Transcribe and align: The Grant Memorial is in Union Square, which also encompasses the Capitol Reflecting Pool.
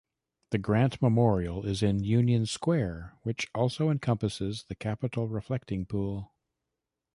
The 0.49 0.57
Grant 0.57 0.99
Memorial 0.99 1.63
is 1.63 1.83
in 1.83 2.03
Union 2.03 2.47
Square, 2.47 3.19
which 3.21 3.45
also 3.53 3.91
encompasses 3.91 4.63
the 4.63 4.73
Capitol 4.73 5.27
Reflecting 5.27 5.85
Pool. 5.85 6.33